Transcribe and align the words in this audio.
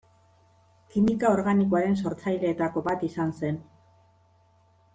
Kimika 0.93 1.33
organikoaren 1.35 1.99
sortzaileetako 2.05 2.83
bat 2.89 3.05
izan 3.09 3.35
zen. 3.43 3.61